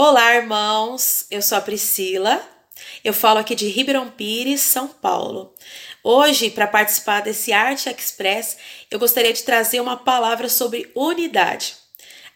Olá, 0.00 0.36
irmãos. 0.36 1.26
Eu 1.28 1.42
sou 1.42 1.58
a 1.58 1.60
Priscila. 1.60 2.40
Eu 3.02 3.12
falo 3.12 3.40
aqui 3.40 3.56
de 3.56 3.66
Ribeirão 3.66 4.08
Pires, 4.08 4.60
São 4.60 4.86
Paulo. 4.86 5.52
Hoje, 6.04 6.50
para 6.50 6.68
participar 6.68 7.20
desse 7.20 7.52
Arte 7.52 7.90
Express, 7.90 8.58
eu 8.92 8.98
gostaria 9.00 9.32
de 9.32 9.42
trazer 9.42 9.80
uma 9.80 9.96
palavra 9.96 10.48
sobre 10.48 10.88
unidade. 10.94 11.74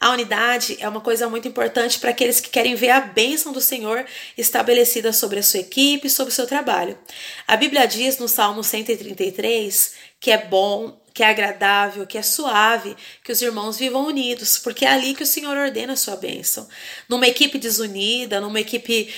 A 0.00 0.10
unidade 0.10 0.77
é 0.80 0.88
uma 0.88 1.00
coisa 1.00 1.28
muito 1.28 1.46
importante 1.46 2.00
para 2.00 2.10
aqueles 2.10 2.40
que 2.40 2.50
querem 2.50 2.74
ver 2.74 2.90
a 2.90 3.00
bênção 3.00 3.52
do 3.52 3.60
Senhor 3.60 4.04
estabelecida 4.36 5.12
sobre 5.12 5.38
a 5.38 5.42
sua 5.44 5.60
equipe, 5.60 6.10
sobre 6.10 6.32
o 6.32 6.34
seu 6.34 6.48
trabalho. 6.48 6.98
A 7.46 7.56
Bíblia 7.56 7.87
diz 7.87 8.18
no 8.18 8.26
Salmo 8.26 8.65
133 8.65 9.95
que 10.18 10.32
é 10.32 10.38
bom, 10.38 11.01
que 11.12 11.23
é 11.23 11.27
agradável, 11.27 12.07
que 12.07 12.19
é 12.19 12.23
suave, 12.23 12.97
que 13.23 13.33
os 13.33 13.43
irmãos 13.43 13.79
vivam 13.79 14.07
unidos, 14.07 14.59
porque 14.59 14.84
é 14.84 14.89
ali 14.89 15.15
que 15.15 15.23
o 15.23 15.27
Senhor 15.27 15.57
ordena 15.57 15.93
a 15.93 15.97
sua 15.97 16.16
bênção. 16.16 16.69
Numa 17.09 17.27
equipe 17.27 17.59
desunida, 17.59 18.41
numa 18.41 18.61
equipe 18.61 19.12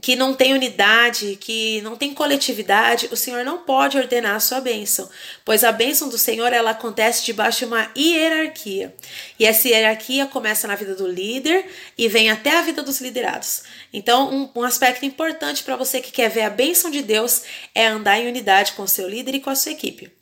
que 0.00 0.14
não 0.14 0.34
tem 0.34 0.54
unidade, 0.54 1.36
que 1.40 1.80
não 1.82 1.96
tem 1.96 2.14
coletividade, 2.14 3.08
o 3.10 3.16
Senhor 3.16 3.44
não 3.44 3.58
pode 3.58 3.98
ordenar 3.98 4.36
a 4.36 4.40
sua 4.40 4.60
bênção, 4.60 5.08
pois 5.44 5.64
a 5.64 5.72
bênção 5.72 6.08
do 6.08 6.18
Senhor 6.18 6.52
ela 6.52 6.70
acontece 6.70 7.24
debaixo 7.24 7.60
de 7.60 7.64
uma 7.64 7.90
hierarquia. 7.96 8.94
E 9.38 9.44
essa 9.44 9.68
hierarquia 9.68 10.26
começa 10.26 10.68
na 10.68 10.76
vida 10.76 10.94
do 10.94 11.06
líder 11.06 11.66
e 11.98 12.08
vem 12.08 12.30
até 12.30 12.58
a 12.58 12.62
vida 12.62 12.82
dos 12.82 13.00
liderados. 13.00 13.64
Então, 13.92 14.32
um, 14.32 14.60
um 14.60 14.62
aspecto 14.62 15.04
importante 15.04 15.62
para 15.62 15.76
você 15.76 16.00
que 16.00 16.12
quer 16.12 16.30
ver 16.30 16.42
a 16.42 16.50
bênção 16.50 16.90
de 16.90 17.02
Deus 17.02 17.42
é 17.74 17.86
andar 17.86 18.18
em 18.18 18.28
unidade 18.28 18.72
com 18.72 18.82
o 18.82 18.88
seu 18.88 19.08
líder 19.08 19.34
e 19.34 19.40
com 19.40 19.50
a 19.50 19.56
sua 19.56 19.72
equipe. 19.72 20.12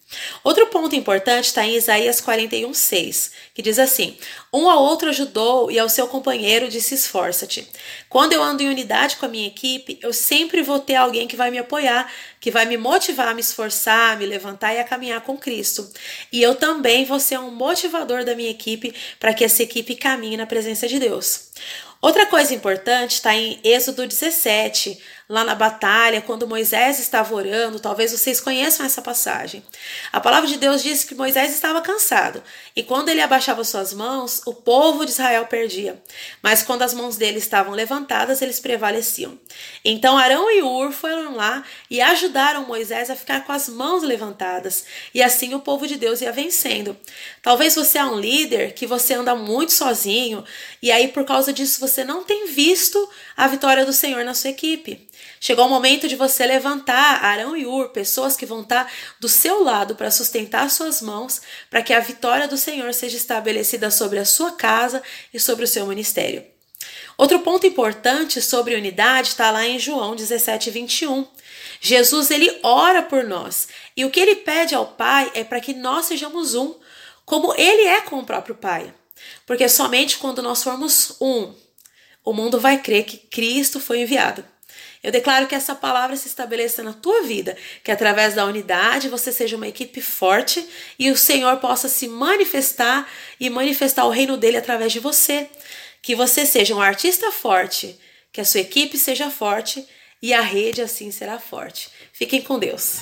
Outro 0.43 0.67
ponto 0.67 0.97
importante 0.97 1.47
está 1.47 1.65
em 1.65 1.77
Isaías 1.77 2.21
41, 2.21 2.75
6, 2.75 3.31
que 3.55 3.63
diz 3.63 3.79
assim: 3.79 4.17
Um 4.53 4.69
ao 4.69 4.83
outro 4.83 5.09
ajudou 5.09 5.71
e 5.71 5.79
ao 5.79 5.89
seu 5.89 6.09
companheiro 6.09 6.69
disse: 6.69 6.95
Esforça-te. 6.95 7.69
Quando 8.09 8.33
eu 8.33 8.43
ando 8.43 8.63
em 8.63 8.69
unidade 8.69 9.17
com 9.17 9.27
a 9.27 9.29
minha 9.29 9.47
equipe, 9.47 9.99
eu 10.03 10.13
sempre 10.13 10.63
vou 10.63 10.81
ter 10.81 10.97
alguém 10.97 11.29
que 11.29 11.37
vai 11.37 11.51
me 11.51 11.59
apoiar, 11.59 12.11
que 12.41 12.51
vai 12.51 12.65
me 12.65 12.77
motivar 12.77 13.29
a 13.29 13.35
me 13.35 13.41
esforçar, 13.41 14.15
a 14.15 14.17
me 14.17 14.27
levantar 14.27 14.75
e 14.75 14.81
a 14.81 14.85
caminhar 14.85 15.21
com 15.21 15.37
Cristo. 15.37 15.89
E 16.33 16.43
eu 16.43 16.55
também 16.55 17.05
vou 17.05 17.21
ser 17.21 17.39
um 17.39 17.51
motivador 17.51 18.25
da 18.25 18.35
minha 18.35 18.51
equipe 18.51 18.93
para 19.19 19.33
que 19.33 19.45
essa 19.45 19.63
equipe 19.63 19.95
caminhe 19.95 20.37
na 20.37 20.47
presença 20.47 20.89
de 20.89 20.99
Deus. 20.99 21.51
Outra 22.03 22.25
coisa 22.25 22.55
importante 22.55 23.17
está 23.17 23.35
em 23.35 23.61
Êxodo 23.63 24.07
17, 24.07 24.99
lá 25.29 25.45
na 25.45 25.55
batalha, 25.55 26.23
quando 26.23 26.49
Moisés 26.49 26.99
estava 26.99 27.35
orando, 27.35 27.79
talvez 27.79 28.11
vocês 28.11 28.41
conheçam 28.41 28.85
essa 28.87 29.03
passagem. 29.03 29.63
A 30.11 30.19
palavra 30.19 30.49
de 30.49 30.57
Deus 30.57 30.83
diz 30.83 31.05
que 31.05 31.15
Moisés 31.15 31.55
estava 31.55 31.83
cansado, 31.83 32.43
e 32.75 32.83
quando 32.83 33.11
ele 33.11 33.21
abaixava 33.21 33.63
suas 33.63 33.93
mãos, 33.93 34.41
o 34.47 34.55
povo 34.55 35.05
de 35.05 35.11
Israel 35.11 35.45
perdia. 35.47 36.03
Mas 36.43 36.63
quando 36.63 36.83
as 36.83 36.95
mãos 36.95 37.19
dele 37.19 37.37
estavam 37.37 37.75
levantadas, 37.75 38.41
eles 38.41 38.59
prevaleciam. 38.59 39.39
Então 39.85 40.17
Arão 40.17 40.51
e 40.51 40.63
Ur 40.63 40.91
foram 40.93 41.37
lá 41.37 41.63
e 41.91 42.01
ajudaram 42.01 42.67
Moisés 42.67 43.11
a 43.11 43.15
ficar 43.15 43.45
com 43.45 43.53
as 43.53 43.69
mãos 43.69 44.03
levantadas, 44.03 44.87
e 45.13 45.23
assim 45.23 45.55
o 45.55 45.61
povo 45.61 45.87
de 45.87 45.97
Deus 45.97 46.23
ia 46.23 46.33
vencendo. 46.33 46.97
Talvez 47.43 47.75
você 47.75 47.99
é 47.99 48.05
um 48.05 48.19
líder 48.19 48.73
que 48.73 48.87
você 48.87 49.13
anda 49.13 49.35
muito 49.35 49.73
sozinho, 49.75 50.43
e 50.83 50.91
aí 50.91 51.09
por 51.09 51.27
causa 51.27 51.53
disso 51.53 51.79
você 51.79 51.90
você 51.91 52.05
não 52.05 52.25
tem 52.25 52.47
visto 52.47 53.09
a 53.37 53.47
vitória 53.49 53.85
do 53.85 53.93
Senhor 53.93 54.25
na 54.25 54.35
sua 54.35 54.51
equipe. 54.51 55.09
Chegou 55.41 55.67
o 55.67 55.69
momento 55.69 56.07
de 56.07 56.17
você 56.17 56.47
levantar 56.47 57.25
Arão 57.25 57.57
e 57.57 57.67
Ur, 57.67 57.89
pessoas 57.89 58.37
que 58.37 58.47
vão 58.47 58.63
estar 58.63 58.91
do 59.19 59.29
seu 59.29 59.63
lado 59.63 59.95
para 59.95 60.11
sustentar 60.11 60.71
suas 60.71 61.03
mãos, 61.03 61.41
para 61.69 61.83
que 61.83 61.93
a 61.93 62.01
vitória 62.01 62.47
do 62.47 62.57
Senhor 62.57 62.93
seja 62.95 63.17
estabelecida 63.17 63.91
sobre 63.91 64.19
a 64.19 64.25
sua 64.25 64.53
casa 64.53 65.03
e 65.33 65.41
sobre 65.41 65.65
o 65.65 65.69
seu 65.69 65.87
ministério. 65.87 66.45
Outro 67.19 67.41
ponto 67.41 67.67
importante 67.67 68.41
sobre 68.41 68.75
unidade 68.75 69.29
está 69.29 69.51
lá 69.51 69.67
em 69.67 69.79
João 69.79 70.17
17, 70.17 70.71
21. 70.71 71.27
Jesus 71.81 72.31
ele 72.31 72.59
ora 72.63 73.03
por 73.03 73.25
nós 73.25 73.69
e 73.97 74.05
o 74.05 74.11
que 74.11 74.21
ele 74.21 74.37
pede 74.37 74.75
ao 74.75 74.87
Pai 74.87 75.31
é 75.35 75.45
para 75.45 75.61
que 75.61 75.75
nós 75.75 76.07
sejamos 76.07 76.55
um, 76.55 76.75
como 77.25 77.55
ele 77.55 77.83
é 77.83 78.01
com 78.01 78.19
o 78.19 78.25
próprio 78.25 78.55
Pai. 78.55 78.95
Porque 79.47 79.69
somente 79.69 80.19
quando 80.19 80.43
nós 80.43 80.63
formos 80.63 81.17
um, 81.21 81.55
o 82.25 82.33
mundo 82.33 82.61
vai 82.61 82.79
crer 82.79 83.05
que 83.05 83.17
Cristo 83.17 83.81
foi 83.81 84.01
enviado. 84.01 84.45
Eu 85.03 85.11
declaro 85.11 85.47
que 85.47 85.55
essa 85.55 85.75
palavra 85.75 86.15
se 86.15 86.29
estabeleça 86.29 86.83
na 86.83 86.93
tua 86.93 87.23
vida, 87.23 87.57
que 87.83 87.91
através 87.91 88.35
da 88.35 88.45
unidade 88.45 89.09
você 89.09 89.33
seja 89.33 89.57
uma 89.57 89.69
equipe 89.69 90.01
forte 90.03 90.67
e 90.99 91.11
o 91.11 91.17
Senhor 91.17 91.57
possa 91.57 91.89
se 91.89 92.07
manifestar 92.07 93.09
e 93.39 93.49
manifestar 93.49 94.05
o 94.05 94.11
reino 94.11 94.37
dele 94.37 94.59
através 94.59 94.93
de 94.93 95.01
você. 95.01 95.49
Que 96.03 96.15
você 96.15 96.45
seja 96.45 96.75
um 96.75 96.83
artista 96.83 97.33
forte, 97.33 97.99
que 98.31 98.41
a 98.41 98.45
sua 98.45 98.61
equipe 98.61 98.99
seja 98.99 99.31
forte 99.31 99.87
e 100.21 100.35
a 100.35 100.43
rede 100.43 100.83
assim 100.83 101.11
será 101.11 101.39
forte. 101.39 101.89
Fiquem 102.13 102.43
com 102.43 102.59
Deus. 102.59 102.99